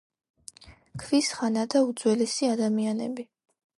ქვის 1.03 1.29
ხანა 1.41 1.65
და 1.75 1.81
უძველესი 1.91 2.51
ადამიანები 2.55 3.29